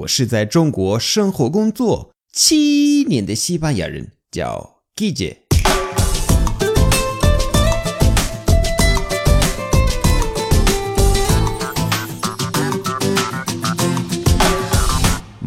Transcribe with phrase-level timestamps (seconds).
[0.00, 5.36] 我是在中国生活工作七年的西班牙人，叫 Gigi。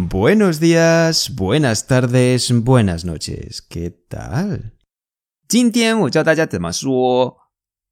[0.09, 3.59] Buenos días, buenas tardes, buenas noches.
[3.67, 4.73] ¿Qué tal?
[5.47, 7.37] 今天我教大家怎么说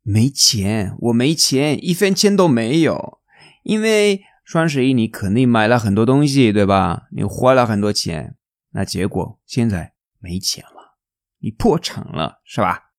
[0.04, 3.20] 没钱，我没钱，一分钱都没有。
[3.64, 7.08] 因为双十一你肯定买了很多东西，对吧？
[7.14, 8.36] 你花了很多钱，
[8.72, 10.98] 那结果现在没钱了，
[11.40, 12.92] 你破产了，是吧？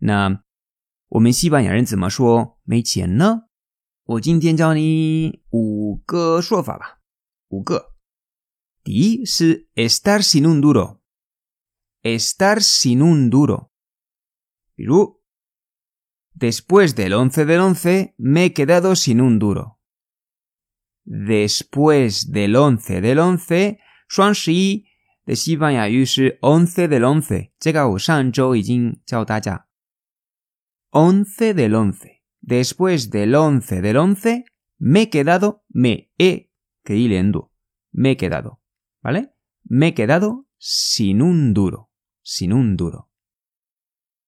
[0.00, 0.42] 那
[1.08, 3.44] 我们西班牙人怎么说没钱呢？
[4.04, 6.98] 我今天教你五个说法吧，
[7.48, 7.94] 五个。
[8.84, 13.70] 第一是 estar sin un duro，estar sin un duro，
[14.74, 15.22] 比如
[16.38, 19.78] después del once del once me he quedado sin un duro。
[21.05, 23.77] después del once del once，
[24.07, 24.85] 双十一
[25.25, 29.67] 的西班牙语是 once del once，这个我上周已经教大家。
[30.91, 34.43] once del once，después del once del once
[34.77, 36.47] me he quedado me he
[36.83, 37.51] 可以连读
[37.91, 43.07] me he quedado，¿vale？me he quedado sin un duro，sin un duro。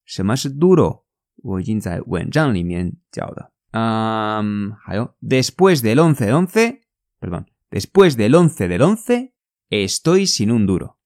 [0.06, 1.06] 什么是 duro？
[1.38, 3.53] 我已经在文章里面教的。
[3.75, 4.77] Um,
[5.21, 9.35] después del 11 del 11, perdón, después del 11 del 11,
[9.69, 11.01] estoy sin un duro.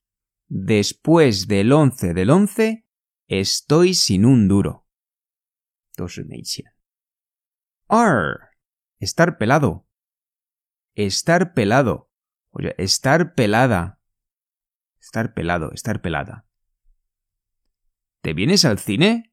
[0.48, 2.86] Después del 11 del 11,
[3.26, 4.86] estoy sin un duro.
[7.88, 8.50] Ar,
[8.98, 9.86] estar pelado.
[10.94, 12.10] Estar pelado.
[12.50, 13.98] Oye, estar pelada.
[15.00, 16.46] Estar pelado, estar pelada.
[18.20, 19.32] ¿Te vienes al cine?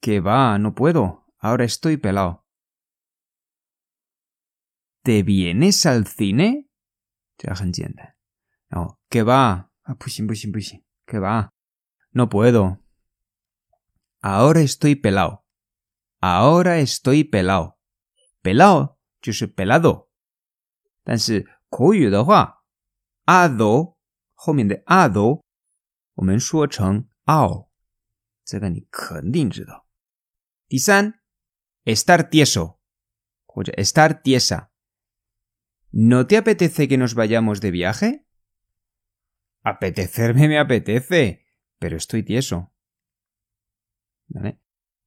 [0.00, 1.21] Que va, no puedo.
[1.41, 2.45] Ahora estoy pelado.
[5.03, 6.69] ¿Te vienes al cine?
[7.61, 8.15] entiende.
[8.69, 9.71] No, ¿qué va?
[9.83, 11.53] Ah, pues pues pues ¿Qué va?
[12.11, 12.83] No puedo.
[14.21, 15.45] Ahora estoy pelado.
[16.19, 17.77] Ahora estoy pelado.
[18.41, 20.09] Pelado 就是 pelado。
[21.03, 22.63] 但是口语的话，
[23.25, 23.95] ado
[24.33, 25.43] 后面的 ado
[26.15, 27.69] 我们说成 ao，
[28.43, 29.85] 这个你肯定知道。
[30.67, 31.20] 第三
[31.85, 32.81] Estar tieso.
[33.45, 34.71] Oye, estar tiesa.
[35.91, 38.27] ¿No te apetece que nos vayamos de viaje?
[39.63, 41.45] Apetecerme me apetece,
[41.79, 42.73] pero estoy tieso.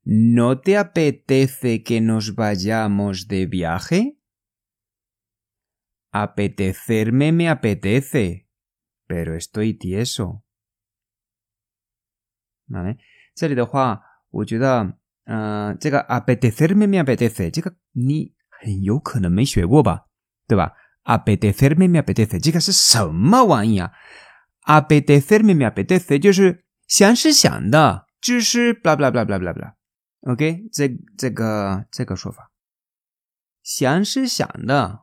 [0.03, 4.19] ¿No te apetece que nos vayamos de viaje?
[6.11, 8.49] Apetecerme me apetece,
[9.06, 10.44] pero estoy tieso.
[12.66, 12.99] ¿Vale?
[13.34, 20.06] 这里的话，我觉得 呃，这个 apetecerme me apetece，这个你很有可能没学过吧，
[20.47, 23.91] 对吧？apetecerme me apetece，这个是什么玩意啊
[24.66, 29.74] ？apetecerme me apetece 就是想是想的，只是 blah blah blah blah blah blah。
[30.22, 32.52] OK，这这个这个说法，
[33.62, 35.02] 想是想的，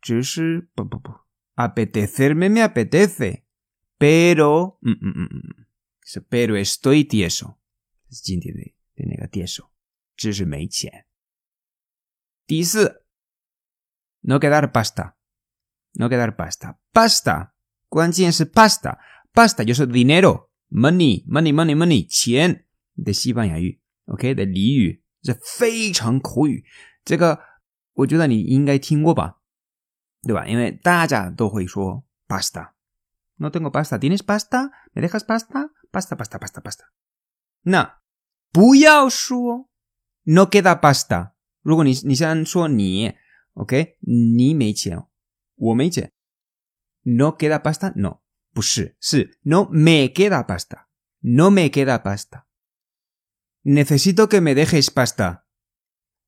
[0.00, 1.12] 只是不不不
[1.56, 5.66] ，apetecerme me apetece，pero，嗯嗯嗯嗯，
[6.02, 7.56] 是 pero estoy tieso，
[8.10, 8.77] 是今天的。
[8.98, 9.70] 的那个店手，
[10.16, 11.06] 只是没钱。
[12.46, 13.04] 第四
[14.20, 17.50] ，no quedar pasta，no quedar pasta，pasta，
[17.88, 22.66] 关键是 pasta，pasta 就是 dinero，money，money，money，money，钱
[23.04, 26.64] 的西班牙语，OK 的俚语，是非常口语。
[27.04, 27.40] 这个
[27.92, 29.40] 我觉得你应该听过吧，
[30.22, 30.46] 对吧？
[30.46, 32.72] 因为大家都会说 pasta。
[33.40, 34.00] No tengo pasta.
[34.00, 34.72] ¿Tienes pasta?
[34.92, 35.70] ¿Me dejas pasta?
[35.92, 36.86] Pasta, pasta, pasta, pasta.
[37.62, 37.97] 那
[38.51, 39.69] 不要说
[40.23, 41.33] no queda pasta。
[41.61, 43.13] 如果你你先说你，
[43.53, 45.01] OK，你没钱，
[45.55, 46.11] 我没钱，
[47.03, 48.21] no queda pasta，no，
[48.53, 55.47] 不是，是 no me queda pasta，no me queda pasta。Necesito que me dejes pasta.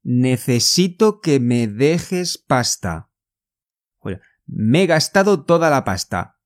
[0.03, 3.11] Necesito que me dejes pasta.
[3.99, 6.39] Oye, me he gastado toda la pasta.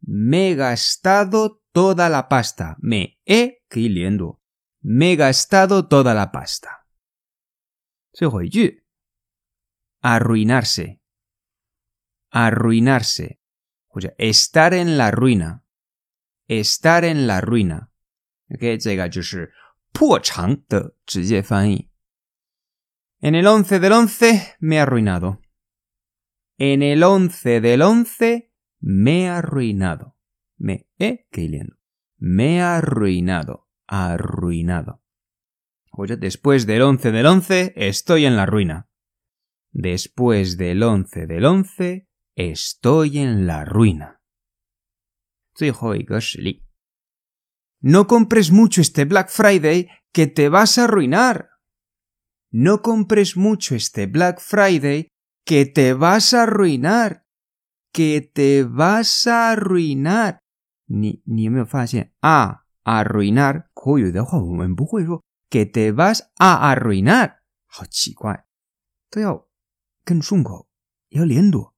[0.00, 2.76] Me he gastado toda la pasta.
[2.80, 3.88] Me he, que
[4.81, 6.85] Me he gastado toda la pasta.
[10.01, 11.01] arruinarse,
[12.31, 13.39] arruinarse,
[13.91, 15.65] Oye, estar en la ruina,
[16.47, 17.91] estar en la ruina.
[23.19, 25.41] En el once del once me he arruinado.
[26.57, 30.15] En el once del once me he arruinado.
[30.57, 31.27] Me he,
[32.17, 35.02] Me he arruinado arruinado.
[35.90, 38.88] Oye, después del 11 del 11 estoy en la ruina.
[39.72, 44.20] Después del 11 del 11 estoy en la ruina.
[45.54, 46.64] 最后一个实例
[47.80, 51.50] No compres mucho este Black Friday que te vas a arruinar.
[52.50, 55.08] No compres mucho este Black Friday
[55.44, 57.26] que te vas a arruinar.
[57.92, 60.38] Que te vas a arruinar.
[60.86, 67.36] 你你有没有发现啊 arruinar 口语的话，我们不会说 que te vas a arruinar，
[67.66, 68.44] 好奇怪，
[69.10, 69.48] 都要
[70.04, 70.68] 跟顺口，
[71.08, 71.72] 要连读。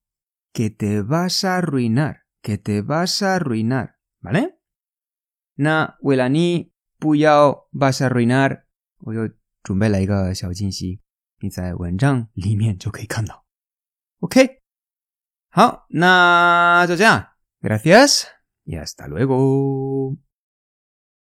[0.53, 4.57] que te vas a arruinar, que te vas a arruinar, ¿vale?
[5.57, 8.63] 那为了你不要 vas a arruinar，
[9.01, 9.29] 我又
[9.63, 11.03] 准备了一个小惊喜，
[11.41, 13.45] 你在文章里面就可以看到。
[14.21, 14.63] OK，
[15.51, 18.25] 好，那就这样，gracias
[18.65, 20.17] y hasta luego。